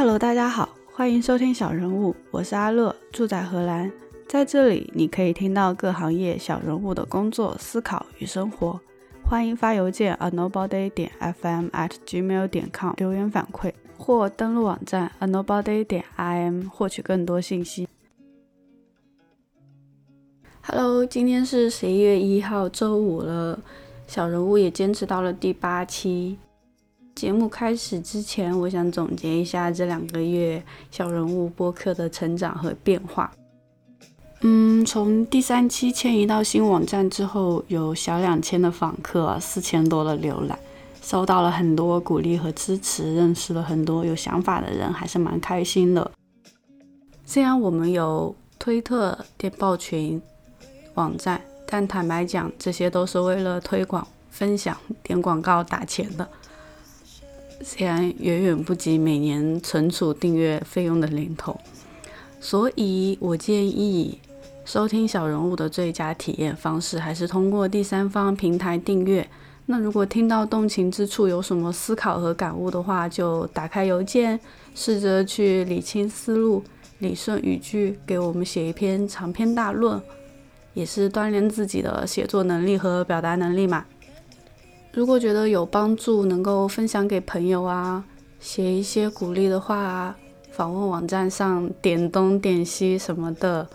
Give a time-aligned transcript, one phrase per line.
[0.00, 3.92] Hello，大家好，欢迎收听小人物，我是阿乐，住在荷兰，
[4.26, 8.80] 在这里你可以听到各行业小人物的工作、思考与生活。
[9.22, 17.86] 欢迎发邮件 a nobody 点 fm at gmail 点 com 留言反馈，或登录网站 a nobody 点 im 获取更多信息。
[20.62, 23.60] Hello，今天是十一月一号，周五了。
[24.06, 26.38] 小人物也坚持到了第八期。
[27.20, 33.30] 节目开始之前，我想总结一下这两个月小人物播客的成长和变化。
[34.40, 40.58] 嗯，从第三期迁移到新网站之后，有小两千的访客，四千多的浏览，
[41.02, 46.10] 收到了很多鼓励和支持，认识了很多有想法的人，还是蛮开心的。
[47.26, 50.22] 虽然我们有推特、电报群。
[50.94, 56.26] 网站，但坦白讲，这些都是为了推广、分享、点广告、打钱的，
[57.62, 61.58] 虽然远远不及每年存储订阅费用的零头。
[62.40, 64.18] 所以我建议，
[64.64, 69.28] 收听小人物的最佳体验方式还是通过第三方平台订阅。
[69.66, 74.40] 那如果听到动情之处，有什么思考和感悟的话，就打开邮件，
[74.74, 76.64] 试着去理清思路、
[76.98, 80.00] 理顺语句，给我们写一篇长篇大论。
[80.72, 83.84] 也是锻炼自己的写作能力和表达能力嘛。
[84.92, 88.04] 如果觉得有帮助，能够分享给朋友啊，
[88.40, 90.16] 写一些鼓励的话啊，
[90.50, 93.68] 访问网站上点东点西什么的，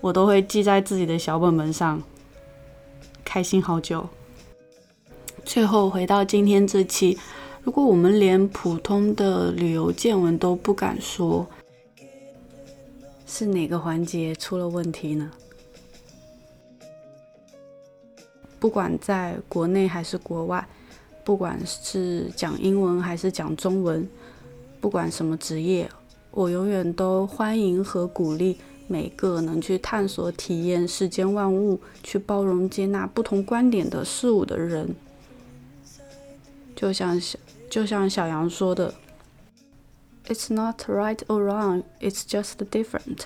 [0.00, 2.02] 我都会记在自己的小本本上，
[3.24, 4.08] 开心好久。
[5.44, 7.16] 最后回到今天这期，
[7.62, 11.46] 如果我们连普通的旅游见闻都不敢说，
[13.26, 15.30] 是哪个环节出了问题呢？
[18.62, 20.64] 不管在国内还是国外，
[21.24, 24.08] 不管是讲英文还是讲中文，
[24.80, 25.90] 不管什么职业，
[26.30, 34.94] 我永远都欢迎和鼓励每个能去探索、体验世间万物、去包容、接纳不同观点的事物的人。
[36.76, 37.36] 就像小
[37.68, 38.94] 就像小杨说的
[40.28, 43.22] ：“It's not right or wrong, it's just different。”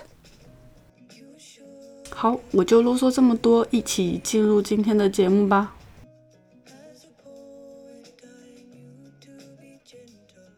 [2.19, 5.75] 好，我就啰嗦这么多，一起进入今天的节目吧。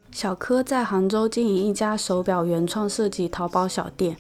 [0.10, 4.16] 小柯在杭州经营一家手表原创设计淘宝小店，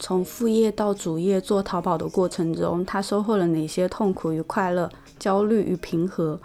[0.00, 6.40] 从副业到主业做淘宝的过程中，他收获了哪些痛苦与快乐、焦虑与平和？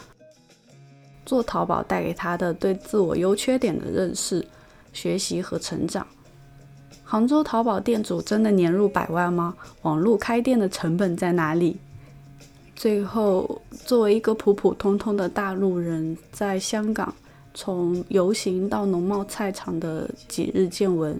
[1.25, 4.45] 做淘宝带给他的对自我优缺点的认识、
[4.93, 6.05] 学习和成长。
[7.09, 9.55] 杭州淘宝店主真的年入百万吗？
[9.83, 11.77] 网络开店的成本在哪里？
[12.75, 17.15] 最后，作为一个普普通通的大陆人，在香港
[17.53, 21.17] 从游行到农贸菜场的几日见闻。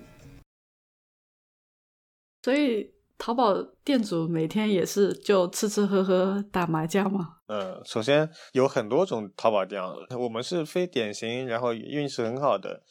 [2.44, 3.56] 所以，淘宝
[3.86, 7.36] 店主每天也是就吃吃喝喝打麻将吗？
[7.48, 9.82] 嗯，首先有很多种淘宝店，
[10.20, 12.82] 我们是非典型，然后运气很好的。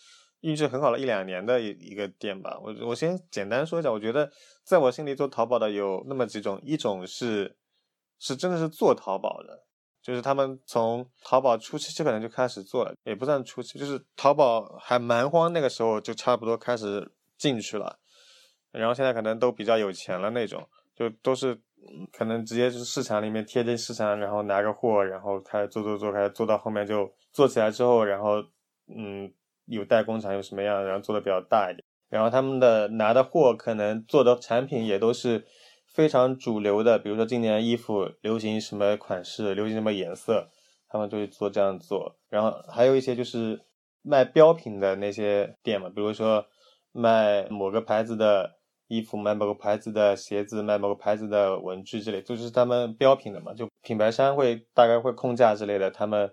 [0.41, 4.31] 运气很好了一两年的一一个店吧，我我先简单说一下，我觉得
[4.63, 7.57] 在我心里做淘宝的有那么几种，一种是
[8.19, 9.65] 是真的是做淘宝的，
[10.03, 17.99] 就是他们从淘宝初期就可能就开始做了，也不算初期，就是淘宝还蛮荒那个时候就差不多开始进去了，
[18.71, 21.59] 然后现在可能都比较有钱了那种，就都是
[22.13, 28.35] 可能直接就是市场里面贴近市场，然后拿个货，然后开始做做做，开始做到后面就做起来之后，然后
[28.87, 29.33] 嗯。
[29.67, 35.45] 有代工厂有什么样，然后做的比较大一点，然后他们的拿的货可能做的产品也都是
[35.93, 40.49] 非常主流的，比如说今年衣服流行什么款式，流行什么颜色，
[40.89, 42.17] 他们就会做这样做。
[42.29, 43.61] 然后还有一些就是
[44.03, 46.47] 卖标品的那些店嘛，比如说
[46.93, 56.31] 卖某个牌子的衣服，卖某个牌子的鞋子，卖某个牌子的文具之类，就是他们标品的嘛，就品牌商会大概会控价之类的，他们。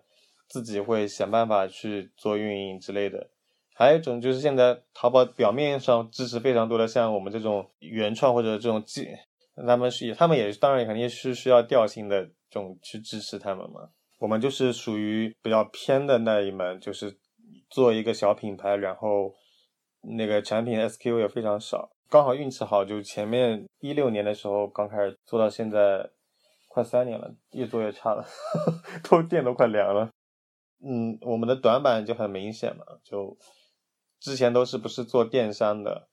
[0.53, 3.27] 自己会想办法去做运营之类的，
[3.73, 9.07] 还有一种就是现在淘宝表面上支持非常多的，像我们这种原创或者这种技，
[9.65, 13.89] 他们是他们也当然肯定是需要调性的这种去支持他们嘛。
[14.19, 17.17] 我们就是属于比较偏的那一门，就是
[17.71, 19.33] 做一个小品牌，然后
[20.03, 26.07] 那个产品 SKU 也非常少，刚好运气好，就前面一六年的时候刚开始做到现在
[26.67, 28.23] 快三年了，越做越差了，
[29.09, 30.11] 都店都快凉了。
[30.85, 33.37] 嗯，我们的短板就很明显嘛，就
[34.19, 36.09] 之前都是不是做电商的，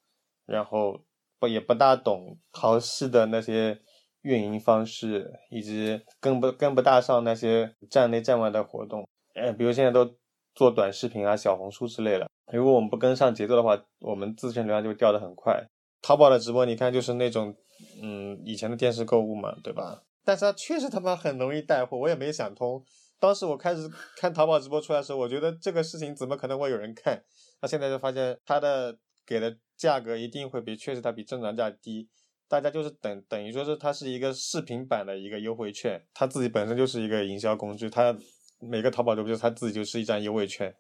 [0.46, 1.00] 然后
[1.38, 3.81] 不也不大懂淘系的那些
[4.22, 9.06] 运营方式，以及跟不跟不大上那些站内站外的活动。
[9.34, 10.17] 哎，比如现在都
[10.55, 12.28] 做短视频啊、小红书之类的。
[12.52, 15.64] 如果我们不跟上节奏的话，我们自身流量就会掉得很快。
[16.02, 17.55] 淘宝的直播，你看就是那种，
[18.02, 20.02] 嗯，以前的电视购物嘛，对吧？
[20.25, 22.84] 但是它确实他妈很容易带货，我也没想通。
[23.20, 27.22] 当时我开始看淘宝直播出来的时候，我觉得这个事情怎么可能会有人看？
[27.61, 32.08] 那现在就发现它的给的价格一定会比确实它比正常价低，
[32.49, 38.17] 大家就是等等于说是它是一个视频版的一个优惠券，它自己本身就是一个营销工具，它
[38.58, 40.75] 每个淘宝直播它自己就是一张优惠券，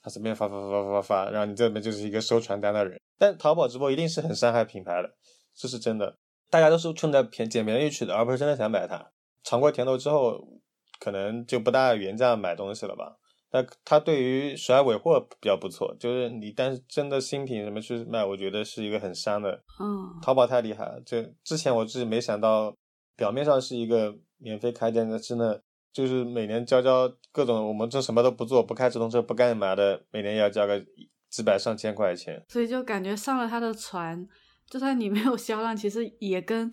[0.00, 3.00] 它随便发发发发发发，然后你这边就是一个收传单的人。
[3.18, 5.12] 但淘宝直播一定是很伤害品牌的，
[5.56, 6.16] 这是真的，
[6.48, 9.10] 大家都是冲着便捡便宜去的，而不是真的想买它。
[9.42, 10.59] 尝过甜头之后。
[11.00, 13.16] 可能就不大原价买东西了吧？
[13.52, 19.60] 那他对于甩尾货比较不错，就是你但是真的新品什么去卖，我觉得是一个很伤的。
[19.80, 22.72] 嗯，淘宝太厉害了，就之前我自己没想到，
[23.16, 25.60] 表面上是一个免费开店的，真的
[25.92, 30.80] 就是每年交交各种，我们这什么都不做，不开直通车，不干嘛的，每年要交个
[31.28, 32.44] 几百上千块钱。
[32.46, 34.28] 所以就感觉上了他的船，
[34.68, 36.70] 就算你没有销量，其实也跟。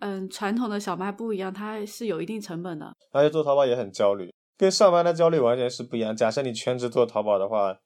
[0.00, 2.92] 嗯，传统的小卖部一样，它是有一定成本的。
[3.12, 6.14] 而且做淘宝也很焦虑，跟上班的焦虑完全是不一样。
[6.14, 7.76] 假设你全职做淘宝的话，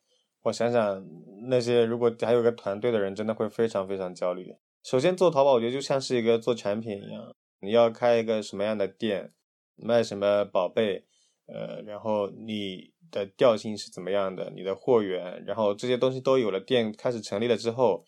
[0.43, 1.03] 我想想，
[1.49, 4.55] 那些如果还有个团队的人，真的会非常非常焦虑。
[4.83, 9.33] 首先做淘宝，我觉得就像是一个做产品一样，你要开一个什么样的店，
[9.77, 11.05] 卖什么宝贝，
[11.47, 18.05] 呃，然后你的调性是怎么样的，你的货源，然后这些东西都有了，店开始成立了之后，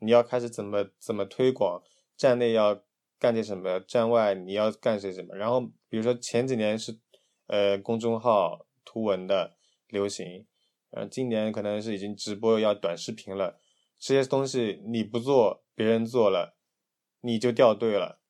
[0.00, 1.82] 你要开始怎么怎么推广，
[2.16, 2.82] 站内要。
[3.18, 3.80] 干点什么？
[3.80, 5.34] 站外你要干些什么？
[5.34, 6.98] 然后比如说前几年是，
[7.46, 9.56] 呃，公众号图文的
[9.88, 10.46] 流行，
[10.90, 13.58] 呃，今年可能是已经直播要短视频了。
[13.98, 16.56] 这些东西你不做，别人做了，
[17.22, 18.20] 你就掉队了，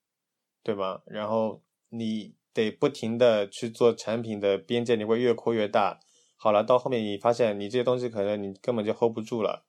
[0.63, 1.03] 对吧？
[1.07, 6.01] 然后你得不停的去做产品的边界，你会越扩越大。
[6.37, 9.67] 好了，到后面你发现你这些东西可能你根本就 hold 不住了。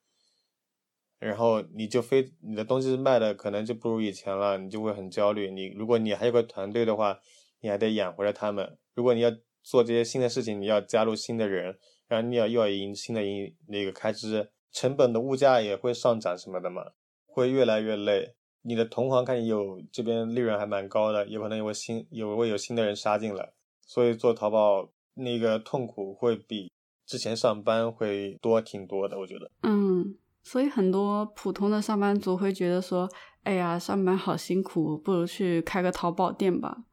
[1.19, 5.51] 然后你就非你的东西卖的可能就不如以前了，你就会很焦虑。
[5.51, 7.19] 你如果你还有个团队的话，
[7.59, 8.77] 你还得养活着他们。
[8.95, 9.29] 如果你要
[9.61, 11.77] 做这些新的事情，你要加入新的人，
[12.07, 16.91] 然后你要又要营新的营那个开支，成本的物价也会上涨什么的嘛，
[17.25, 18.35] 会越来越累。
[18.61, 23.51] 你的同行看你有这边利润还蛮高的，有可能有新有会有新的人杀进来，
[23.81, 26.71] 所以做淘宝那个痛苦会比
[27.05, 29.51] 之前上班会多挺多的，我觉得。
[29.63, 30.15] 嗯。
[30.51, 33.07] 所以很多普通的上班族会觉得说
[33.45, 36.85] ：“哎呀，上班好辛苦，不如去开个淘宝店吧。”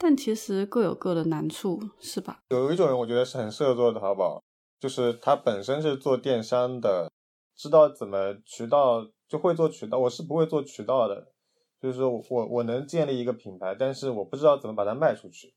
[0.00, 2.40] 但其实各有各的难处，是吧？
[2.48, 4.42] 有一种人我觉得是很适合做淘宝，
[4.80, 7.12] 就是他本身是做电商的，
[7.54, 9.98] 知道怎么渠道就会做渠道。
[9.98, 11.34] 我是不会做渠道的，
[11.82, 15.52] 就是说我我能建立一个品牌，但是我不知道怎么把它卖出去。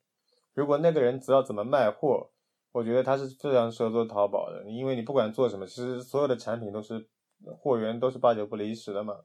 [0.53, 2.31] 如果那个人知道怎么卖货，
[2.73, 7.07] 我觉得他是非常适合做淘宝的，因为你不管做什么，其实所有的产品都是。
[7.59, 9.21] 货源都是八九不离十的嘛。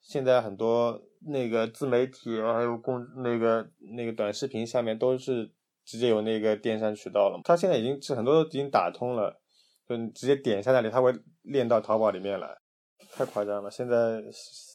[0.00, 5.52] 现在很多那个自媒体，还有公那个那个短视频下面都是
[5.84, 7.40] 直接有那个电商渠道了。
[7.44, 9.40] 它现在已经是很多都已经打通了，
[9.88, 11.12] 就你直接点一下那里，它会
[11.42, 12.58] 链到淘宝里面来。
[13.12, 14.20] 太夸张了，现在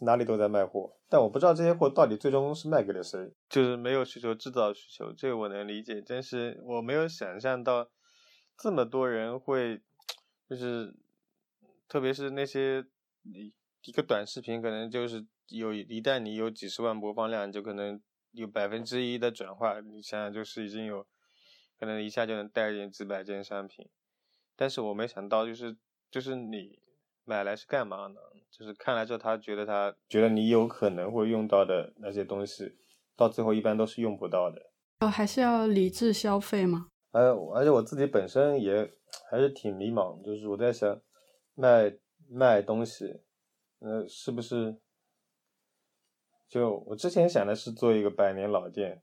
[0.05, 3.19] 哪里都在卖货，但我不知道这些货到底最终是卖给了谁。
[3.49, 7.89] 就是没有需求制造需求，这个我能理解，但是我没有想象到
[8.57, 9.81] 这么多人会
[10.49, 10.95] 就是。
[11.87, 12.83] 特别是那些
[13.23, 13.53] 一
[13.83, 18.01] 一个短视频，可能就是有一旦你有几十万播放量，就可能
[18.31, 19.79] 有百分之一的转化。
[19.79, 21.07] 你想想，就是已经有
[21.79, 23.87] 可能一下就能带进几百件商品。
[24.57, 25.77] 但是我没想到，就是
[26.11, 26.79] 就是你
[27.23, 28.19] 买来是干嘛呢？
[28.51, 32.75] 就是看来之后，他觉得他觉得你有可能会用到的那些东西，
[33.15, 34.71] 到最后一般都是用不到的。
[34.99, 36.87] 哦，还是要理智消费嘛？
[37.11, 38.91] 呃，而且我自己本身也
[39.29, 40.99] 还是挺迷茫，就是我在想。
[41.57, 41.91] 卖
[42.29, 43.21] 卖东西，
[43.79, 44.77] 呃，是不是？
[46.47, 49.01] 就我之前想的是做一个百年老店，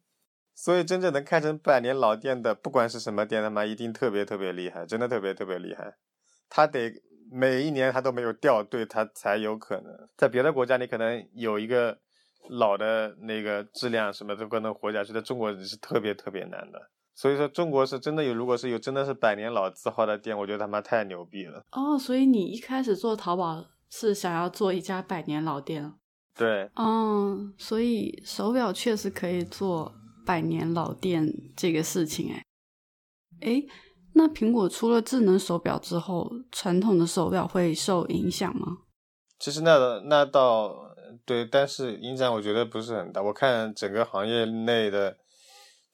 [0.54, 5.96] 所以真正能开成百年老店的，不管是什么店，他妈一定特别特别厉害，真的特别特别厉害。
[6.48, 10.08] 他得每一年他都没有掉队，他才有可能。
[10.16, 11.98] 在别的国家，你可能有一个
[12.48, 16.90] 老的那个质量什么都可能活下去，在中国人是特别特别难的。
[17.16, 21.62] 所以说，中国是真的有，如果是有真的是百年老字号的店，我觉得他妈太牛逼了。
[21.70, 25.92] 哦，所以你一开始做淘宝是想要做一家百年老店？
[26.36, 26.68] 对。
[26.74, 29.94] 嗯，所以手表确实可以做
[30.26, 32.44] 百年老店这个事情，哎，
[33.42, 33.62] 哎，
[34.14, 38.78] 那苹果出了智能手表之后，传统的手表会受影响吗？
[39.38, 40.92] 其实那那倒
[41.24, 43.22] 对，但是影响我觉得不是很大。
[43.22, 45.18] 我看整个行业内的。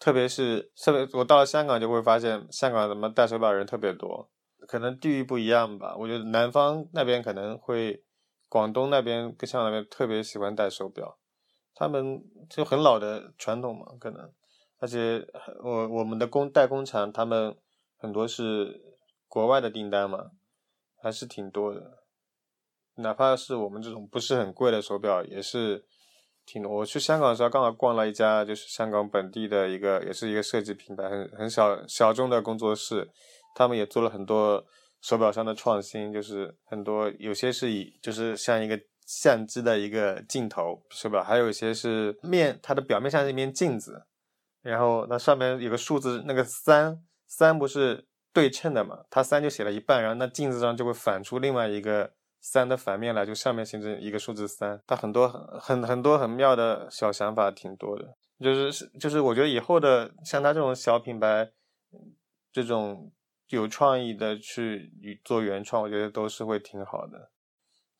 [0.00, 4.30] 特别是特别，我到了香港就会发现，香港怎么戴手表人特别多，
[4.66, 5.94] 可能地域不一样吧。
[5.94, 8.02] 我觉得南方那边可能会，
[8.48, 11.18] 广东那边跟香港那边特别喜欢戴手表，
[11.74, 14.32] 他们就很老的传统嘛，可能。
[14.78, 15.22] 而且
[15.62, 17.54] 我我们的工代工厂，他们
[17.98, 18.80] 很多是
[19.28, 20.30] 国外的订单嘛，
[21.02, 22.04] 还是挺多的。
[22.94, 25.84] 哪怕是我们这种不是很贵的手表，也是。
[26.58, 33.08] 我去香港的时候，刚好逛了一家，就是香港本地的一个，也是一个设计品牌，很很小小众的工作室。
[33.54, 34.64] 他们也做了很多
[35.00, 44.02] 手表上的创新，就是很多有些是以就是像一个相机的一个镜头手表，还有一些是面，它的表面像是一面镜子，
[44.62, 49.00] 然后那上面有个数字，那个三三不是对称的嘛？
[49.10, 52.12] 它三就写了一半，然后那镜子上就会反出另外一个。
[52.40, 58.16] 三的反面来，就上面形成一个数字三，它很多很很多很妙的小想法，挺多的。
[58.40, 61.50] 就是是就是我觉得以后的像他这种小品牌，
[62.50, 63.12] 这种
[63.48, 67.30] 有创意的去做原创，我觉得都是会挺好的。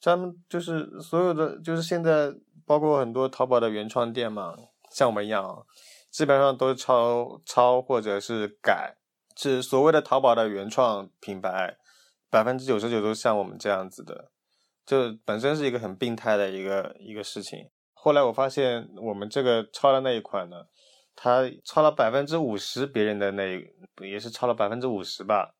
[0.01, 2.33] 咱们就是所有的，就是现在
[2.65, 4.57] 包括很多淘宝的原创店嘛，
[4.91, 5.67] 像我们一样，
[6.11, 8.97] 基本上都是抄抄或者是改，
[9.37, 11.77] 是所谓的淘宝的原创品牌。
[12.31, 14.31] 百分之九十九都像我们这样子的，
[14.87, 17.69] 就本身是一个很病态的一个一个事情。
[17.93, 20.65] 后来我发现，我们这个抄的那一款呢，
[21.15, 23.63] 它抄了百分之五十别人的那
[24.01, 25.55] 也是抄了百分之五十吧。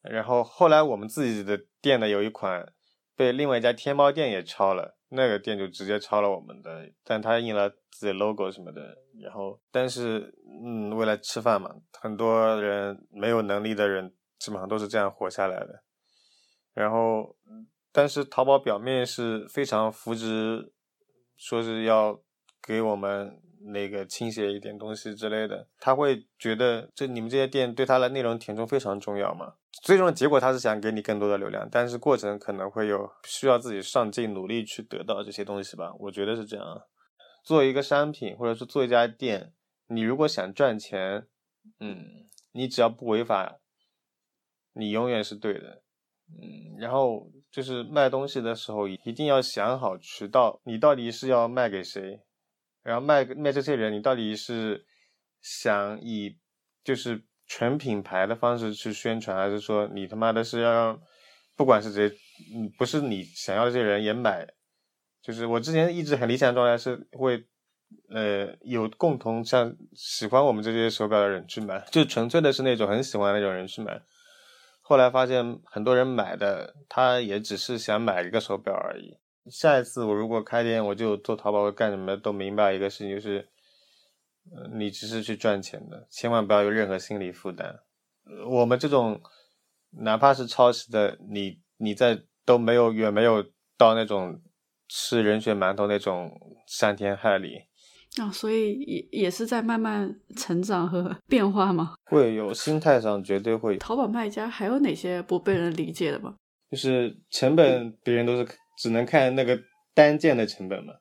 [0.00, 2.72] 然后后来我们自己的店呢，有一款
[3.16, 8.96] 被另外一家天猫店也抄了，那个店就直接抄了我们的，但他印了自己 logo 什么的。
[9.20, 10.32] 然后，但是
[10.64, 15.82] 嗯，为了吃饭嘛，很多人没有能力的人，基本上都是这样活下来的。
[16.78, 17.34] 然后，
[17.90, 20.72] 但是淘宝表面是非常扶植，
[21.36, 22.20] 说是要
[22.62, 23.42] 给我们
[23.72, 29.54] 那个倾斜一点东西之类的，他会觉得这你们这些店对他的内容填充非常重要嘛？
[29.82, 35.92] 最终的结果他是想给你更多的流量，但是过程可能会有需要自己上进努力去得到这些东西吧？
[35.98, 36.82] 我觉得是这样。
[37.42, 39.52] 做一个商品或者是做一家店，
[39.88, 41.26] 你如果想赚钱，
[41.80, 43.58] 嗯，你只要不违法，
[44.74, 45.82] 你永远是对的。
[46.30, 52.20] 嗯，然后就是卖东西的时候，一定要想好渠道，你到底是要卖给谁，
[52.82, 54.84] 然后卖卖这些人，你到底是
[55.40, 56.36] 想以
[56.84, 61.00] 就是全品牌的方式去宣传，还是说你他妈的是要让
[61.56, 62.08] 不管是谁，
[62.54, 64.46] 嗯，不是你想要的这些人也买？
[65.22, 67.44] 就是我之前一直很理想的状态是会，
[68.10, 74.00] 呃，有共同像喜欢我们这些手表的人去买，就纯粹的是那种很喜欢那种人去买。
[74.88, 79.18] 后来发现很多人买的，他也只是想买一个手表而已。
[79.50, 83.50] 下一次我如果开店，我就做淘宝干什么都明白一个事情，就是，
[84.72, 87.80] 你只是去赚钱的，千万不要有任何心理负担。
[88.48, 89.20] 我们这种
[89.90, 93.42] 哪怕是超市的，你你在都没有远没有
[93.76, 94.40] 到那种
[94.88, 96.32] 吃人血馒头那种
[96.66, 97.67] 伤天害理。
[98.16, 101.94] 啊，所以也也是在慢慢成长和 变化吗？
[102.10, 103.76] 会有心态上绝对会。
[103.76, 106.34] 淘宝卖家还有哪些不被人理解的吗？
[106.70, 108.46] 就是成本，别人都是
[108.78, 109.58] 只能看那个
[109.94, 110.94] 单件的成本嘛。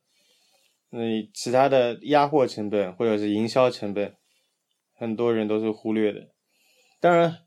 [0.91, 4.13] 嗯，其他的压货成本或者是营销成本，
[4.95, 6.21] 很多人都是忽略的。
[7.01, 7.39] 当然，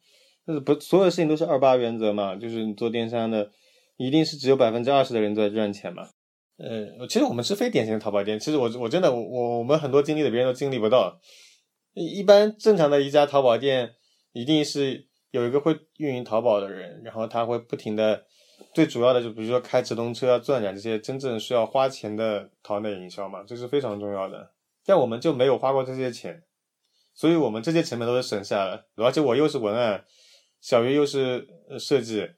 [0.47, 3.50] 就是不所有事情都是二八原则嘛，就是你做电商的，
[3.97, 6.09] 一定是只有百分之二十的人在赚钱嘛。
[6.62, 8.38] 呃，其实我们是非典型的淘宝店。
[8.38, 11.19] 其实我我真的我我们很多经历的别人都经历不到。
[11.95, 13.95] 一般正常的一家淘宝店，
[14.33, 18.25] 一定是有一个会运营淘宝的人，然后他会不停的，
[18.75, 24.52] 最主要的就比如说开直通车啊、钻展这些真正需要花钱的淘内营销嘛，这是非常重要的。
[24.85, 26.43] 但我们就没有花过这些钱，
[27.14, 28.87] 所以我们这些成本都是省下了。
[28.97, 30.05] 而且我又是文案，
[30.61, 31.47] 小鱼又是
[31.79, 32.29] 设计，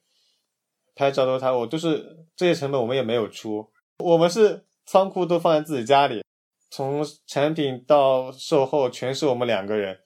[0.94, 3.68] 拍照都是他，我都是这些成本我们也没有出。
[4.02, 6.24] 我们是仓库都放在自己家里，
[6.70, 10.00] 从产品到售后全是我们两个人，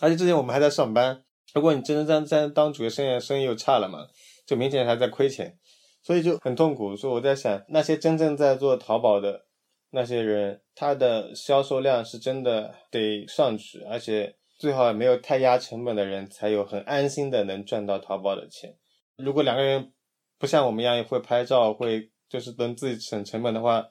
[0.00, 1.24] 而且之前我们还在上班。
[1.54, 4.06] 如果你真真在当主业，生意生意又差了嘛，
[4.46, 5.58] 就明显还在亏钱，
[6.02, 6.96] 所以就很痛苦。
[6.96, 9.46] 所以我在想，那些真正在做淘宝的
[9.90, 18.76] 那些人，他的销售量是真的得上去，而且最好也没有太压成本的人，才有很安心的能赚到淘宝的钱。
[19.16, 19.92] 如果两个人
[20.38, 22.10] 不像我们一样会拍照，会。
[22.28, 23.86] 就是能自己省成本的话，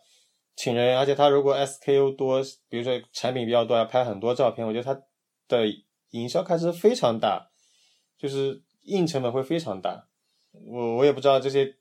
[0.55, 5.01] 请人，而且他如果 SKU 多，比如说产品比较多，要拍很多照片，我觉得他
[5.47, 5.65] 的
[6.11, 7.49] 营销开支非常大，
[8.17, 10.07] 就是硬成本会非常大。
[10.51, 11.75] 我我也不知道这些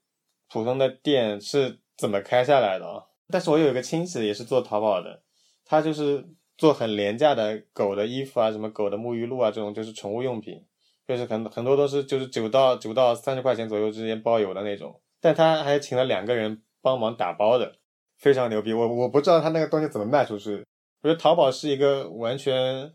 [0.51, 3.05] 普通的店是怎么开下来的啊。
[3.29, 5.23] 但是我有一个亲戚也是做淘宝的，
[5.65, 6.25] 他就是
[6.59, 10.65] 做很廉价的狗的衣服啊，什么狗的沐浴露啊这种，就是宠物用品，
[11.09, 17.75] 就是很很多都是就是九到九到三十块钱左右之间包邮的那种，但他还请了两个人帮忙打包的，
[18.17, 18.73] 非常牛逼。
[18.73, 20.65] 我我不知道他那个东西怎么卖出去。
[21.03, 22.93] 我觉得淘宝是一个完全，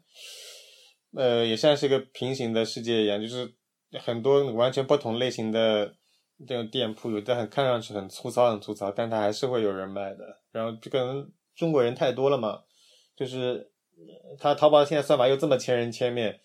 [1.13, 3.53] 呃，也像是一个平行的世界一样，就是
[3.99, 5.93] 很多完全不同类型的
[6.47, 10.39] 这种店铺，有的很看上去很粗糙很粗糙，但它还是会有人买的。
[10.53, 12.61] 然后可能中国人太多了嘛，
[13.13, 13.69] 就是
[14.39, 16.39] 他淘宝现在算法又这么千人千面。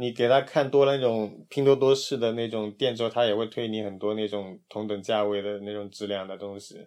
[0.00, 6.86] 你给他看多了那种拼多多式的那种店之后，他也会推你很多那种同等价位的那种质量的东西。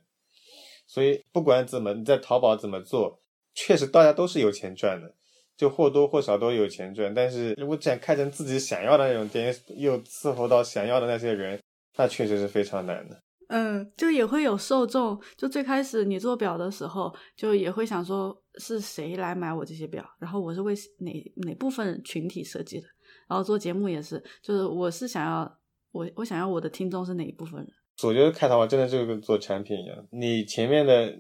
[0.88, 3.22] 所以不管怎么你在淘宝怎么做，
[3.54, 5.14] 确实大家都是有钱赚的，
[5.56, 7.14] 就或多或少都有钱赚。
[7.14, 11.62] 但是如果想开成自己想要的那种店，又伺候到想要的那些人，
[11.96, 13.22] 那确实是非常难的。
[13.50, 15.22] 嗯，就也会有受众。
[15.38, 21.12] 就最开始你做表的时候，就也会想说是谁来买我这些表，然后我是为哪
[21.46, 22.88] 哪部分群体设计的。
[23.28, 25.60] 然后做节目也是，就是我是想要
[25.92, 27.70] 我我想要我的听众是哪一部分人？
[28.04, 31.16] 我觉得开淘宝真的就跟做产品一样，你前面的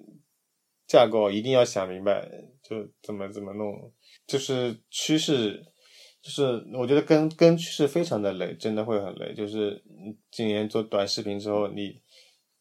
[0.88, 2.28] 架构一定要想明白，
[2.64, 3.72] 就怎么怎么弄，
[4.26, 5.64] 就是趋势，
[6.22, 6.44] 就是
[6.74, 9.34] 我觉得跟跟趋势非常的累，真的会很累。
[9.34, 9.82] 就是
[10.32, 12.02] 今年做短视频之后，你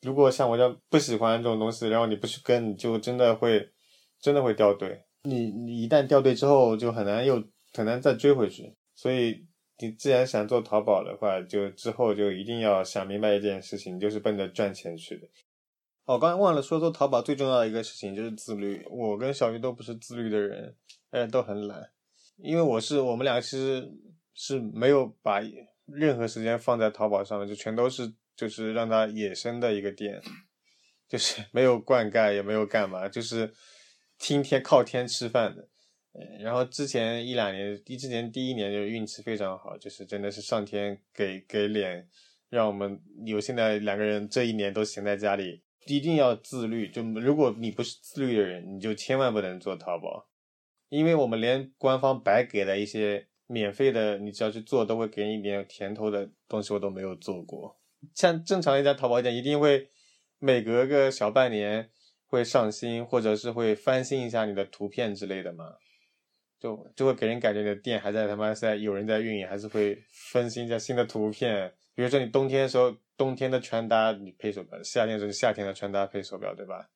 [0.02, 3.70] 如果像我这样不喜欢这种东西，然后你不去跟，你就真的会
[4.20, 5.04] 真的会掉队。
[5.24, 8.74] 你你一旦掉队之后，就很难又很难再追回去。
[9.02, 9.44] 所以，
[9.78, 15.26] 你既然想做淘宝的话，就之后就一定要想明白一件事情，就是奔着赚钱去的。
[16.04, 18.86] 哦，刚才忘了说，做淘宝最重要的一个事情就是自律。
[18.88, 20.76] 我跟小鱼都不是自律的人，
[21.10, 21.90] 哎，都很懒。
[22.36, 23.90] 因为我是我们俩其实
[24.34, 25.42] 是没有把
[25.86, 30.22] 任何时间放在淘宝上面，就全都是就是让它野生的一个店，
[31.08, 33.52] 就是没有灌溉，也没有干嘛，就是
[34.16, 35.68] 听天靠天吃饭的。
[36.40, 42.06] 然后之前一两年，一之前第一年就运气非常好，就是真的是上天给给脸，
[42.50, 46.88] 让我们有现在两个人这一年都闲在家里，一定要自律。
[46.88, 50.28] 就如果你不是自律的人，你就千万不能做淘宝，
[50.90, 57.78] 因为我们连官方白给的一些免费的，你只要去做都会给你一点甜头的东西，我都没有做过。
[58.14, 59.88] 像正常一家淘宝店，一定会
[60.38, 61.88] 每隔个小半年
[62.26, 65.76] 会上新，或者是会翻新一下你的图片之类的嘛。
[66.62, 70.00] 就就会给人感觉你的店还在他妈在有人在运营，还是会
[70.32, 71.72] 更新一下新的图片。
[71.92, 76.88] 比如说你冬天的时候，冬天的穿搭你配手表；夏天是夏天的穿搭配手表，对吧？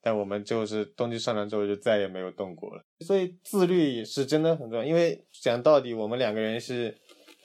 [0.00, 2.84] 但我们就是冬季上完之后就再也没有动过了。
[3.00, 6.96] 所以自律是真的很重要，因为讲到底我们两个人是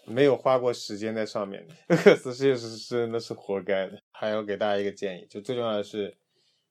[0.06, 3.97] 没有花过时间在上面的， 饿死确实是真的是活该的。
[4.12, 6.15] 还要给大家一个建议，就最重要的是，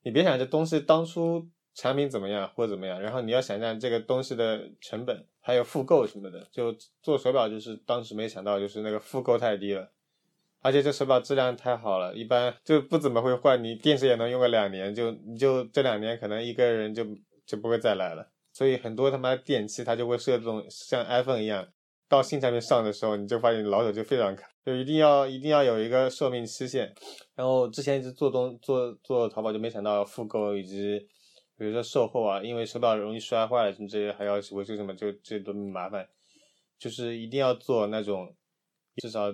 [0.04, 1.48] 你别想这东西当初。
[1.74, 6.46] 产品怎么样或者怎么样，然后你要想象这个东西的成本，还有复购什么的。
[6.52, 9.90] 就做手表，就是当时没想到，就是那个复购太低了，
[10.60, 17.04] 而且这手表质量太好了，一般就不怎么会坏，你电池也能用个两年，就你就这两年可能一个人就
[17.44, 18.30] 就不会再来了。
[18.52, 21.66] 所以很多他妈电器它就会设这种像 iPhone 一样，
[22.08, 26.94] 到新产品上的时候，你就发现老手就非常卡，就一定要一定要有一个寿命期限。
[27.34, 31.04] 然后之前一直做东做做淘宝，就没想到复购以及。
[31.56, 36.08] 比如说售后啊，因为手表容易摔坏了什么这些，还要维修什么，就这都麻烦。
[36.78, 38.34] 就是一定要做那种
[38.96, 39.32] 至少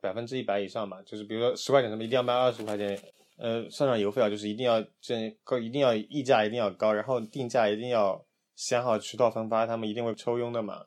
[0.00, 1.00] 百分之一百以上嘛。
[1.02, 2.98] 就是比如说十块钱什么，一定要卖二十块钱。
[3.36, 8.24] 呃，上上邮费啊，就是一定要这高，一定要溢价一定要高，然后定价一定要
[8.54, 10.84] 想好渠道分发，他们一定会抽佣的嘛。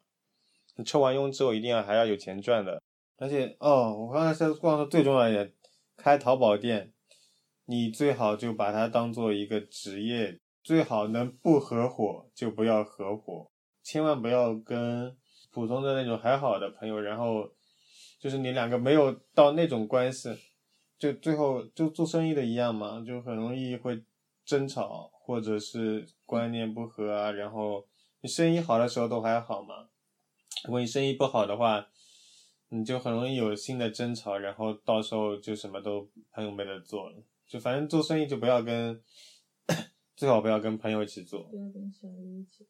[0.77, 2.81] 你抽完佣之后，一定要还要有钱赚的。
[3.17, 5.51] 而且哦，我刚才在逛的最重要一点，
[5.97, 6.93] 开淘宝店，
[7.65, 10.39] 你最好就把它当做一个职业。
[10.67, 13.49] 最好能不合伙就不要合伙，
[13.81, 15.15] 千万不要跟
[15.49, 17.49] 普通的那种还好的朋友，然后
[18.19, 20.37] 就是你两个没有到那种关系，
[20.99, 24.03] 就最后就做生意的一样嘛，就很容易会
[24.43, 27.31] 争吵或者是观念不合啊。
[27.31, 27.87] 然后
[28.19, 29.87] 你生意好的时候都还好嘛，
[30.65, 31.87] 如果你生意不好的话，
[32.67, 37.15] 你就很容易有新的争吵，然后到时候就什么都朋友没得做了。
[37.47, 39.01] 就反正做生意就不要跟。
[40.17, 42.67] 最好不要跟朋友一起做，不要跟小鱼一起。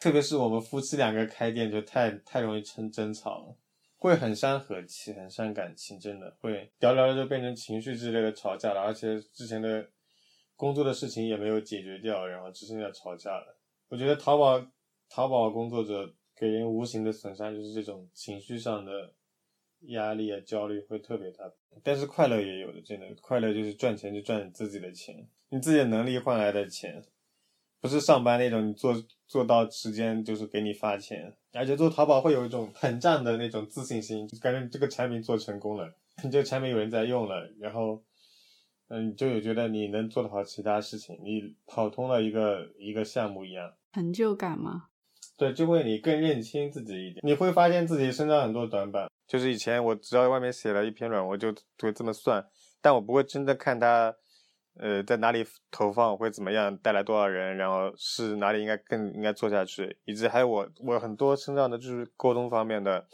[0.00, 3.56] 特别是我们夫妻两个开店，就太太容易成争吵了，
[3.96, 8.80] 会很伤和气，很伤感情，真的会聊聊着就变成情绪之类的吵架了。
[8.80, 9.88] 而且之前的
[10.56, 13.56] 工作的事情也没有解决掉，然后只剩下吵架了。
[13.88, 14.60] 我觉得淘宝
[15.08, 19.14] 淘宝工作者给人无形的损伤就是这种情绪上的
[19.82, 21.44] 压力啊、焦虑会特别大，
[21.82, 25.28] 但是快乐也有的，真的快乐就是赚钱就赚你自己的钱。
[25.48, 27.02] 你自己的能力换来的钱，
[27.80, 28.94] 不是上班那种，你做
[29.28, 38.02] 做到时间就是给你发钱，而且做淘宝会有一种膨胀的那种自信心，就感觉你这个产品做成功了，你 这个产品有人在用了，然后，
[38.88, 44.88] 嗯，就有觉得你能做得好其他事情，你跑通了一个一个项目一样，成就感吗？
[45.38, 49.08] 对，就会你更认清自己一点，你会发现自己身上很多短板。
[49.26, 52.46] 就是以前我只要外面写了一篇软文，就会这么算，
[52.80, 54.14] 但我不会真的看它，
[54.78, 63.08] 呃，在哪里投放会怎么样，带来多少人，然后是哪里应该更应该做下去，以及还有我我很多身上的就是沟通方面的，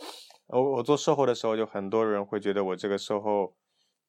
[0.49, 3.57] 我我做售后的时候，就很多人会觉得我这个售后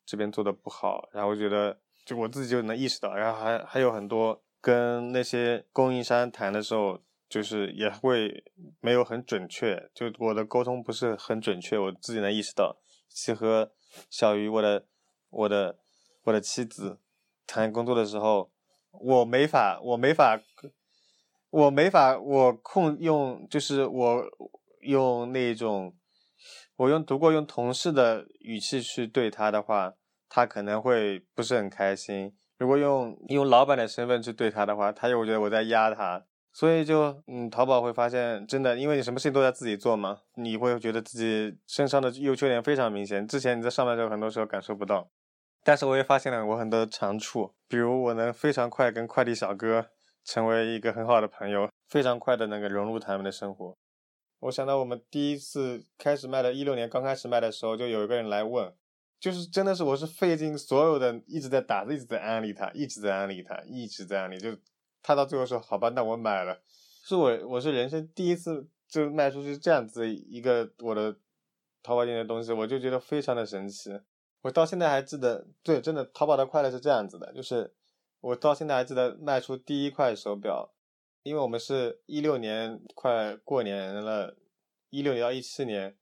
[0.06, 7.00] 这边做的不好，然后我觉得就我自己就能意识到，然后还还有很多跟那些供应商谈的时候。
[7.34, 8.44] 就是也会
[8.80, 12.78] 没有很准确，就我的沟通不是很准确，我自己能意识到。
[13.10, 13.72] 去和
[14.08, 14.86] 小鱼，我的
[15.32, 15.80] 我的
[16.26, 17.00] 我的妻子
[17.48, 18.52] 谈工作的时候，
[18.92, 20.40] 我没法，我没法，
[21.50, 24.24] 我没法，我控用，就是我
[24.82, 25.96] 用那种，
[26.76, 29.96] 我用如果用同事的语气去对他的话，
[30.30, 32.36] 他可能会不是很开心。
[32.60, 36.28] 如果用用老板的身份去对他的话，他又觉得我在压他。
[36.56, 43.28] 所以就嗯，淘宝会发现真的，因为你什么事情都在自己做嘛，你会觉得自己身上的优缺点非常明显。
[43.28, 45.10] 之前你在上班的时候，很多时候感受不到，
[45.64, 49.88] 但是我也发现了我很多长处，比如我能非常快跟快递小哥
[50.24, 53.76] 成为一个很好的朋友，非常快的那个融入他们的生活。
[54.42, 58.72] 我想到我们第一次开始卖的，一六年刚开始卖的时候，就有一个人来问，
[59.20, 64.56] 就是真的是我是费尽所有的一直在打，一直在安利他，一直在安利他，一直在安利就。
[65.04, 66.62] 他到最后说：“好吧，那我买了。”
[67.06, 71.18] 是我我是人生第一次就卖出去这样子一个我的
[71.84, 74.00] 淘宝店的东西，我就觉得非常的神奇。
[74.42, 77.76] 我到现在还记得，对，真的淘宝的快乐是这样子的，就是
[78.22, 80.74] 我到现在还记得卖出第一块手表，
[81.24, 84.38] 因为我们是一六年快过年了，
[84.90, 85.98] 一六年到一七年，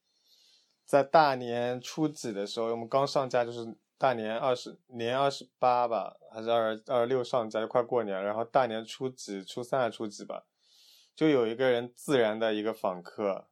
[0.85, 3.75] 在大年初几的时候，我们刚上架就是。
[4.01, 8.23] 大年二十年二十八吧，还是二二十六上家，就快过年了。
[8.23, 10.45] 然后大年初几、初三还初几吧，
[11.15, 13.47] 就有一个人自然的一个访客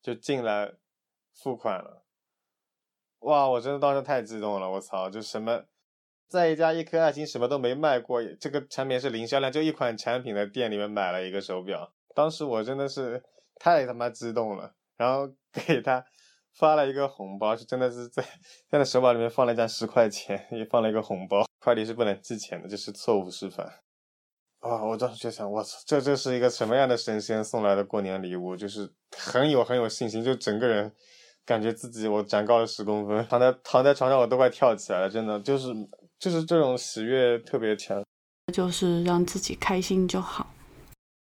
[0.00, 0.74] 就进来
[1.34, 2.04] 付款了。
[3.18, 5.10] 哇，我真的当时太激动了，我操！
[5.10, 5.64] 就什么
[6.28, 11.92] 在一家一颗爱心什么都没卖过，这个产品是零销量，就一款产品的店里面买了一个手表。
[12.14, 13.20] 当时我真的是
[13.56, 16.06] 太他妈激动了，然后给他。
[16.58, 18.22] 发了一个红包，是真的是在
[18.68, 21.46] 在那手表里面放了一张十块钱，也放了一个红包。
[21.60, 23.66] 快递是不能寄钱的，这是错误示范。
[24.60, 28.56] 啊，我当时就想，我操，这这是一个什么样的神仙送来的过年礼物？
[28.56, 30.90] 就是很有很有信心，就整个人
[31.44, 35.68] 感觉自己我长高了十公分，躺在躺在床上我都快跳起来了，真的就是
[36.18, 38.02] 就是这种喜悦特别强，
[38.52, 40.48] 就是让自己开心就好。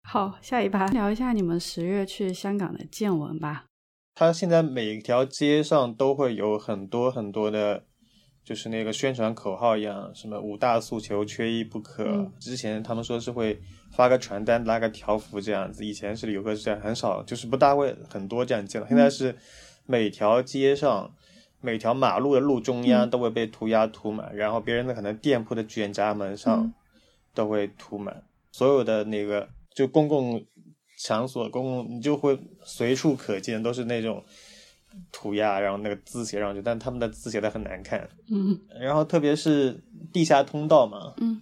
[0.08, 3.66] 好，下一趴聊一下你们十月去香港的见闻吧。
[4.14, 7.84] 它现在每条街上都会有很多很多的，
[8.44, 12.30] 就是那个宣传口号一样，什么五大诉求缺一不可。
[12.38, 13.58] 之前他们说是会
[13.92, 18.86] 发个传单、拉个条幅这样子，以前是游客是这样，很少，就是不大会很多这样见到。
[18.86, 19.34] 现在是
[19.86, 21.14] 每条街上、
[21.62, 26.74] 每条马路的路中央都会被涂鸦涂满，然后别人的可能店铺的卷闸门上
[27.32, 30.44] 都会涂满，所有的那个就公共。
[31.02, 34.22] 场所公共你就会随处可见都是那种
[35.10, 38.06] 涂鸦，然后那个字写上去，但他们的字写的很难看。
[38.30, 39.82] 嗯，然后特别是
[40.12, 41.40] 地下通道嘛，嗯，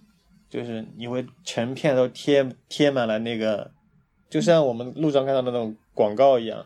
[0.49, 3.71] 就是你会成片都贴贴满了那个，
[4.29, 6.65] 就像我们路上看到的那种广告一样，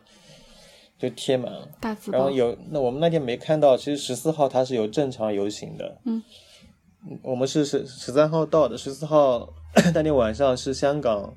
[1.00, 6.00] 就贴满了大字然后有那我们那天没看到，其实十四号它是有正常游行的。
[6.06, 6.22] 嗯，
[7.24, 9.52] 我们是十十三号到的，十四号
[9.96, 11.34] 那天晚上是香港。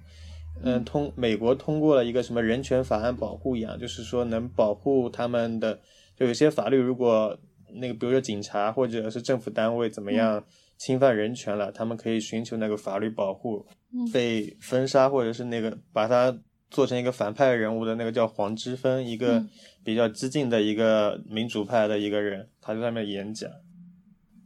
[0.62, 5.79] 嗯，通美国通过了一个什么人权法案保护一样，就是说能保护他们的，
[6.16, 7.38] 就有些法律如果
[7.75, 10.42] 那个比如说警察或者是政府单位怎么样
[10.79, 13.66] 侵犯人权了，他们可以寻求那个法律保护。
[14.12, 16.37] 被封杀或者是那个把他
[16.71, 19.42] 做成一个反派人物的那个叫黄之锋，一个
[19.85, 23.51] 比较激进的一个民主派的一个人，他在上面演讲。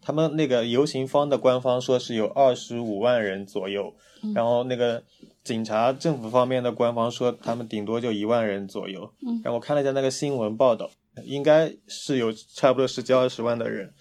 [0.01, 3.95] 他们那个游行方的官方说是有二十五万人左右，
[4.35, 5.03] 然后那个。
[5.43, 9.11] 警察政府方面的官方说，他们顶多就一万人左右。
[9.27, 10.91] 嗯，然后我看了一下那个新闻报道，
[11.25, 13.93] 应该是有差不多十几二十万的人，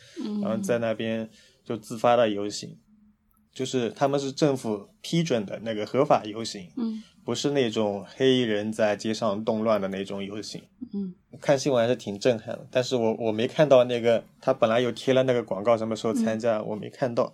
[0.42, 1.30] 然后在那边
[1.64, 2.78] 就自发的游行，
[3.54, 10.62] 就是他们是政府批准的那个合法游行，嗯，不是那种黑衣人在街上动乱的那种游行。
[10.94, 17.34] 嗯，看新闻还是挺震撼的，但是我我没看到那个他本来有贴了那个广告，什么时候参加我没看到，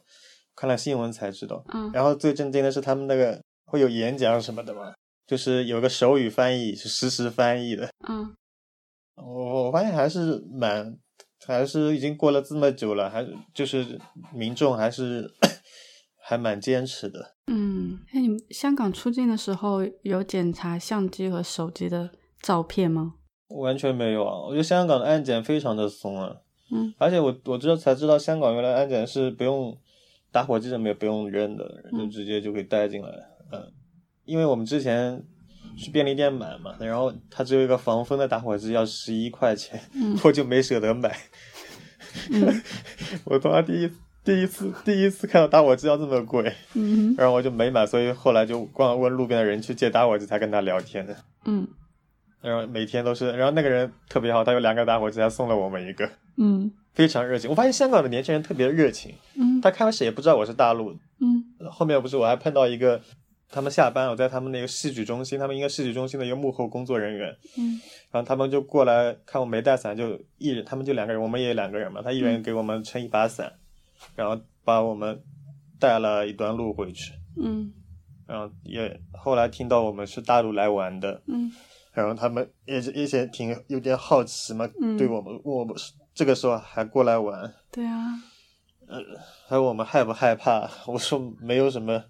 [0.56, 1.66] 看了新闻才知道。
[1.74, 3.42] 嗯，然后最震惊的是他们那个。
[3.66, 4.94] 会有演讲什么的吗，
[5.28, 7.90] 就是有个手语翻译是实时翻译的。
[8.08, 8.34] 嗯，
[9.18, 10.98] 我我发现还是蛮，
[11.46, 14.00] 还是已经过了这么久了，还是就是
[14.34, 15.30] 民众还是
[16.22, 17.36] 还蛮坚持的。
[17.48, 22.10] 嗯，那，你们香港出境的时候有检查相机和手机的
[22.42, 23.14] 照片吗？
[23.50, 24.40] 完全没有啊！
[24.48, 26.36] 我觉得香港的安检非常的松啊。
[26.72, 29.78] 嗯，而且我我知道才知道，香港原来安检是不用
[30.32, 33.08] 打火机什么也不用扔的，就嗯直接就可以带进来。
[33.10, 33.35] 嗯，
[34.26, 35.24] 因为我们之前
[35.78, 41.16] 去便利店买嘛，然后它只有一个防风的打火机，要十一块钱，嗯我就没舍得买。
[42.32, 42.62] 嗯
[43.26, 43.92] 我他妈第一
[44.24, 51.16] 第一次第一次看到打火机要这么贵，嗯然后我就没买，所以后来就光问路边的人去借打火机才跟他聊天的。
[51.46, 51.68] 嗯
[52.42, 57.50] 然后每天都是，然后那个人特别好，他有两个打火机，还送了我们一个，嗯非常热情。
[57.50, 63.02] 我发现香港的年轻人特别热情，嗯他开始也不知道我是大陆，嗯后面不是我还碰到一个，
[63.50, 67.80] 他们下班我在他们那个戏剧中心，他们应该戏剧中心的一个幕后工作人员，嗯。
[68.12, 73.54] 然后他们就过来看我没带伞，就一人他们就两个人，我们也两个人嘛，他一人给我们撑一把伞，
[74.16, 75.22] 然后把我们
[75.80, 77.72] 带了一段路回去，嗯。
[78.28, 81.52] 然后也后来听到我们是大陆来玩的，嗯。
[81.94, 84.98] 然后他们也是也些挺有点好奇嘛，嗯。
[84.98, 88.20] 对我们问我们是这个时候还过来玩，对啊，
[88.88, 88.98] 呃
[89.48, 90.70] 还问我们害不害怕？
[90.88, 92.04] 我说没有什么，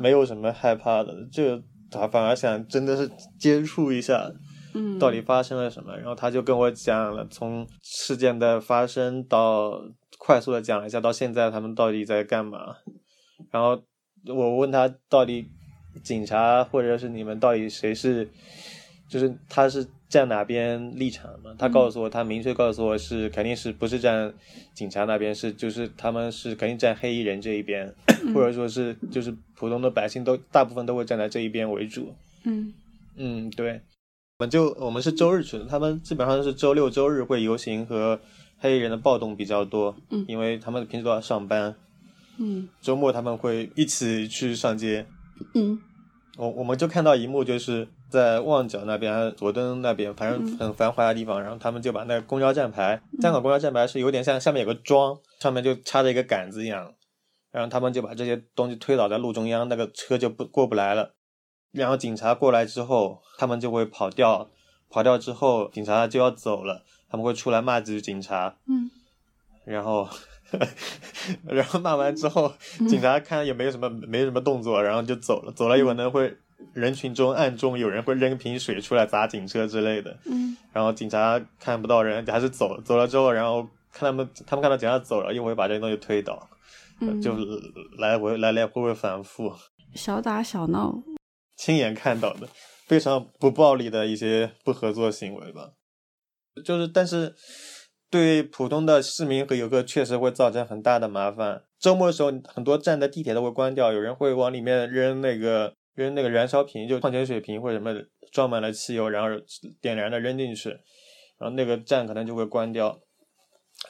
[0.00, 4.30] 没有什么害怕的，就他反而想真的是接触一下
[4.74, 5.96] 嗯到底发生了什么。
[5.96, 9.82] 然后他就跟我讲了从事件的发生到
[10.18, 12.76] 快速的讲了一下到现在他们到底在干嘛。
[13.50, 13.82] 然后
[14.26, 15.48] 我问他到底
[16.02, 18.28] 警察或者是你们到底谁是，
[19.08, 21.54] 就是他是站哪边立场嘛？
[21.58, 24.30] 他告诉我，他明确告诉我是肯定是不是站
[24.74, 27.90] 警察那边，是就是他们是肯定站黑衣人这一边，
[28.34, 32.14] 或者说是就是普通的百姓都大部分都会站在这一边为主。
[32.44, 32.74] 嗯。
[33.16, 33.80] 嗯，对，
[34.38, 38.20] 我们就我们是周日去的，他们基本上是周六周日会游行和
[38.58, 40.26] 黑衣人的暴动比较多，嗯。
[40.28, 41.74] 因为他们平时都要上班，
[42.36, 42.68] 嗯。
[42.82, 45.06] 周末他们会一起去上街。
[45.54, 45.80] 嗯。
[46.36, 56.92] 我我们就看到一幕，就是在旺角那边、佐敦那边，反正很繁华的地方，然后他们就把那个公交站牌，香港公交站牌是有点像下面有个桩，上面就插着一个杆子一样，
[57.50, 61.14] 然后他们就把这些东西推倒在路中央，那个车就不过不来了。
[61.72, 64.50] 然后警察过来之后，他们就会跑掉，
[64.90, 68.90] 跑掉之后，警察就要走了，他们会出来骂几句警察，嗯
[69.64, 70.06] 然后，
[71.48, 72.52] 然后骂完之后，
[72.88, 75.52] 警察看也没有什么没什么动作，然后就走了。
[75.52, 76.36] 走了有可能会
[76.72, 82.80] 人群中暗中有人会扔瓶水出来砸警车之类的，嗯然后警察看不到人，还是走。
[82.82, 86.48] 走了之后，然后看他们他们看到警察走了，又会把这些东西推倒，
[87.00, 87.34] 嗯，就
[87.98, 89.52] 来回来来回回反复，
[89.94, 91.02] 小打小闹。
[91.56, 92.48] 亲眼看到的，
[92.86, 95.72] 非常不暴力的一些不合作行为吧。
[96.64, 97.34] 就是，但是
[98.10, 101.62] 对普通的市民和游客确实会造成很大的麻烦。
[101.78, 107.94] 周末的时候，很多站的地铁都会关掉，有人会往里面扔那个扔那个燃烧瓶，就矿泉水瓶或者什么
[108.30, 109.28] 装满了汽油，然后
[109.80, 110.70] 点燃了扔进去，
[111.38, 113.00] 然后那个站可能就会关掉。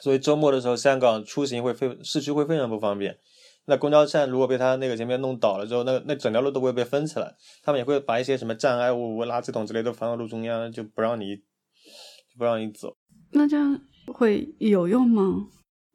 [0.01, 3.17] 所以周末的时候，香港出行会非市区会非常不方便。
[3.65, 7.33] 那公交站如果被他那个前面弄倒了之后，那那整条路都会被封起来。
[7.61, 12.97] 他们也会把一些什么障碍物、垃圾桶之类都放到路中央，就不让你就不让你走。
[13.31, 15.47] 那这样会有用吗？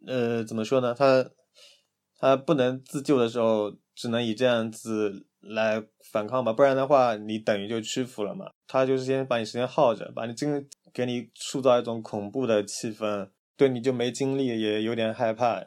[0.07, 0.95] 呃，怎么说呢？
[0.95, 1.29] 他
[2.19, 8.47] 他不能自救的时候，只能以这样子来反抗吧，不然的话，你等于就屈服了嘛。
[8.67, 15.63] 他就是先把你时间耗着，把你精给你塑造一种恐怖的气氛，对你就没精力，也有点害怕。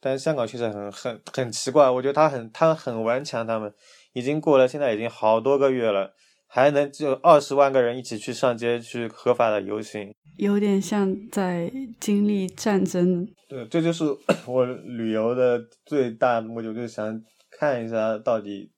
[0.00, 3.72] 但是香港确实很很很奇怪，我觉得他很他很顽强，他们
[4.12, 6.12] 已经过了，现在已经好多个月了，
[6.48, 10.12] 还能就二十万个人一起去上街去合法的游行。
[10.38, 13.26] 有点像在经历战争。
[13.48, 14.04] 对，这就是
[14.46, 18.72] 我旅游的最大的目的，我就想看一下到底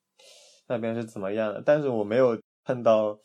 [0.69, 1.63] 那边是怎么样的。
[1.65, 3.19] 但是我没有碰到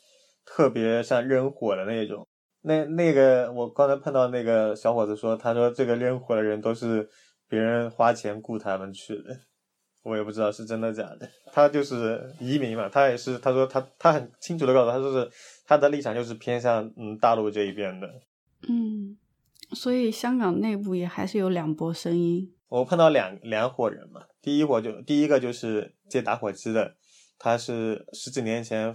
[0.46, 2.28] 特别像扔火的那种。
[2.62, 7.08] 那那个我刚才碰到那个小伙子说，他说这个扔火的人都是
[7.48, 9.34] 别人花钱雇他们去的，
[10.04, 11.30] 我也不知道是真的假的。
[11.54, 15.32] 他就是移民嘛，他也是他说他他很清楚的告诉我他说是
[15.66, 18.08] 他的立场就是偏向嗯大陆这一边的。
[18.68, 19.18] 嗯，
[19.74, 22.54] 所以香港内部也还是有两波声音。
[22.68, 26.98] 我碰到两两伙人嘛，第一伙就第一个就是接打火机的，
[27.40, 28.94] 他是十几年前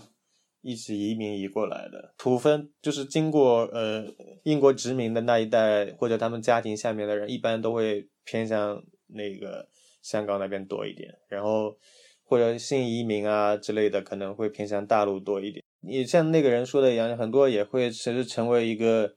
[0.61, 4.07] 一起移民移过来的，土分就是经过呃
[4.44, 9.68] 英国殖民的那一代或者他们家庭下面的人，一般都会偏向那个
[10.02, 11.76] 香港那边多一点，然后
[12.22, 15.64] 或者新移民啊之类的，可能会偏向大陆多一点。
[15.80, 19.14] 你像那个人说的一样，很多也会其实成为一个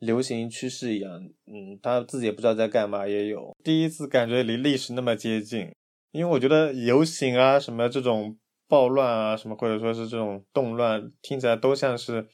[0.00, 1.10] 流行趋势一样。
[1.46, 5.70] 嗯，他自己也不知道在干嘛，也有第一次感觉离历史那么接近。
[6.12, 8.36] 因为我觉得游行啊什么这种
[8.70, 12.28] 暴乱啊什么，或者说是这种动乱，听起来都像是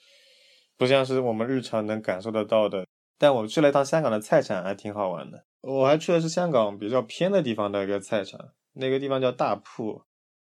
[0.77, 2.87] 不像是我们日常能感受得到的。
[3.18, 5.46] 但我去了一趟香港的菜场，还挺好玩的。
[5.62, 8.38] 我还去的是香港比较偏的地方的一个菜场，
[8.75, 10.03] 那个地方叫大埔，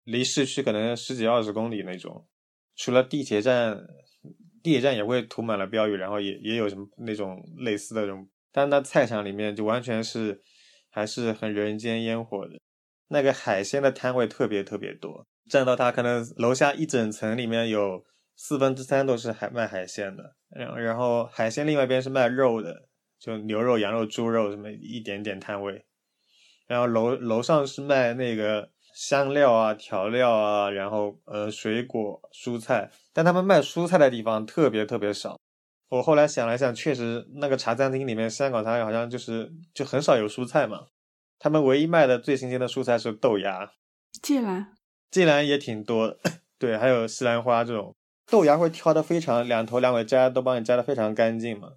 [0.04, 2.28] 离市区可能十几二十公里那种。
[2.76, 3.80] 除了地铁站，
[4.62, 10.42] 地铁站也会涂满了标语，然后也也有什么那种类似的这种，但那菜场里面就完全是
[10.90, 12.60] 还是很人间烟火的。
[13.08, 18.04] 那个海鲜的摊位特别特别多，站到它可能楼下一整层里面有
[18.36, 22.88] 四分之三都是海卖海鲜的，然然后海鲜另外一边是卖肉的。
[23.20, 25.88] 就牛肉、羊肉、猪肉什么一点点摊位，
[26.68, 35.36] 然后楼楼上是卖那个香料啊、调料啊，然后呃水果、蔬菜，但他们卖蔬菜的地方特别特别少。
[35.90, 40.86] 我后来想了想，确实那个茶餐厅里面，香港茶好像就是就很少有蔬菜嘛。
[41.40, 43.72] 他们唯一卖的最新鲜的蔬菜是豆芽、
[44.22, 44.77] 芥兰，
[45.10, 46.18] 芥兰也挺多，
[46.60, 47.96] 对，还有西兰花这种。
[48.30, 51.70] 豆芽会挑的非常两头两尾摘，都帮你摘的非常干净嘛。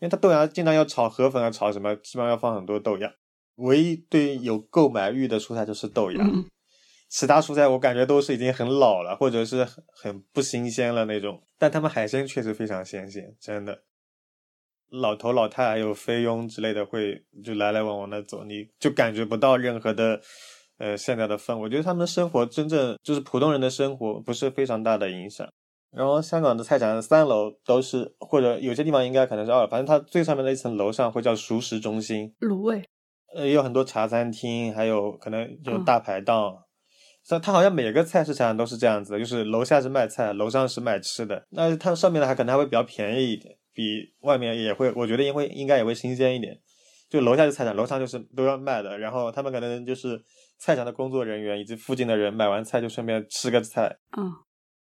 [0.00, 3.12] 因为它豆芽经常要炒河粉啊，炒什么，基本上要放很多豆芽。
[3.56, 6.18] 唯一对有购买欲的蔬菜就是豆芽，
[7.08, 11.46] 其他蔬菜我感觉都是已经很老了，或者是很很不新鲜了那种。
[11.56, 13.84] 但他们海参确实非常新鲜，真的。
[14.90, 20.20] 老头老太还有菲佣之类的会就来来往往的走，你就感觉不到任何的
[20.84, 21.62] 呃现在的氛围。
[21.62, 25.48] 我觉得他们生活真正就是普通人的生活，不是非常大的影响。
[25.90, 32.82] 然后香港的菜场三楼都是，或者有些地方应该可能是二，反正它最上面的一层楼上会叫熟食中心，卤味，
[33.34, 36.58] 呃，也有很多茶餐厅，还有可能有大排档。
[37.22, 41.46] 像它好像每个菜市场都是这样子，就是楼下是卖菜，楼上是卖吃的。
[41.50, 46.58] 那它上面的还可能还会比较便宜一点，比外面也会，我觉得也会应该也会新鲜一点。
[47.08, 48.98] 就楼下是菜场，楼上就是都要卖的。
[48.98, 50.20] 然后他们可能就是
[50.58, 53.98] 菜场的工作人员以及附近的人买完菜就顺便吃个菜。
[54.16, 54.32] 嗯。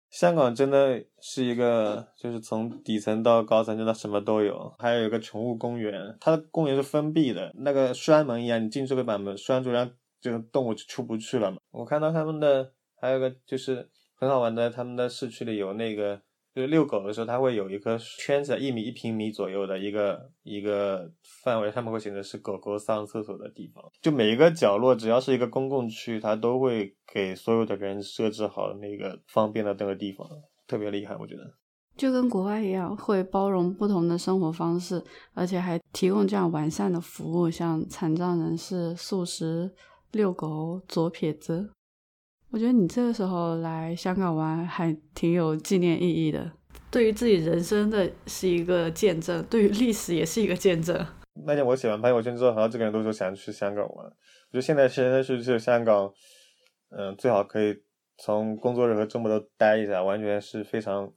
[0.09, 4.71] 香港真的是一个，就是从底层到高层，真的什么都有。
[4.77, 11.57] 还有一个宠物公园，它的公园是封闭的，那个栓门一样，你进去会把门栓住，然后这个动物就出不去了嘛。
[11.71, 16.21] 我看到他们的还有个就是很好玩的，他们的市区里有那个。
[16.53, 21.09] 就是遛狗的时候，它会有一个圈子，一米一平米左右的一个一个
[21.43, 23.83] 范围，他们会写的是狗狗上厕所的地方。
[24.01, 30.27] 就每一个角落，只要是一个公共区，它都会给所有的人设置好那个方便的那个地方，
[30.67, 31.41] 特别厉害，我觉得。
[31.97, 39.71] 就跟国外一样，会包容不同的生活方式，而且还提供这样完善的服务，像残障人士、素食、
[40.11, 41.69] 遛狗、左撇子。
[42.53, 46.51] 我觉得你这个时候来香港玩还挺有纪念意义的，
[46.91, 50.95] 对于自己人生的是一个见证，对于历史也是一个见证。
[51.47, 54.05] 那天我写完朋友圈之后，好像这个人都说想去香港玩。
[54.05, 54.11] 我
[54.51, 56.13] 觉得现在真的是去香港，
[56.95, 57.75] 嗯，最好可以
[58.19, 61.11] 从工作日和周末都待一下，完全是非常，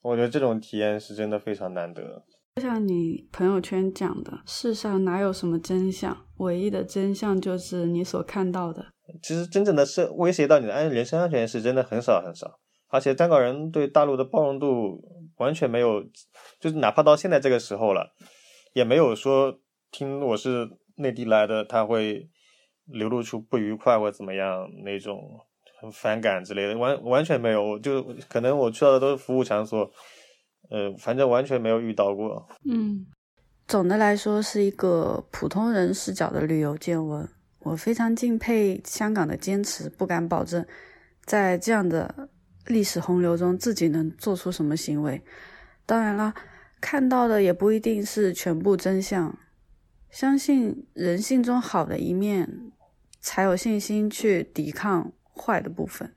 [0.00, 2.24] 我觉得这种体验是真的非常难得。
[2.56, 8.84] 就像你朋友圈讲的，世上哪有什么真相，唯一的真相就是你所看到的。
[9.20, 15.00] 其实真正的是威胁到你的安人身安全是真的很少很少，而且香港人对大陆的包容度
[15.38, 16.02] 完全没有，
[16.60, 18.14] 就是哪怕到现在这个时候了，
[18.74, 19.58] 也没有说
[19.90, 22.28] 听我是内地来的，他会
[22.86, 25.18] 流露出不愉快或怎么样那种
[25.80, 29.90] 很反感之类的，完完全没有，就可能我去到的都是服务场所。
[30.70, 32.46] 呃，反正完全没有遇到过。
[32.70, 33.04] 嗯，
[33.66, 37.28] 总的来说是一个普通人视角的旅游见闻。
[37.62, 40.64] 我非常敬佩香港的坚持，不敢保证
[41.24, 42.28] 在这样的
[42.66, 45.22] 历史洪流中自己能做出什么行为。
[45.86, 46.34] 当然了，
[46.80, 49.36] 看到的也不一定是全部真相。
[50.10, 52.72] 相信人性中好的一面，
[53.20, 56.12] 才有信心去抵抗坏的部分。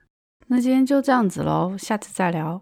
[0.48, 2.62] 那今天就这样子喽，下次再聊。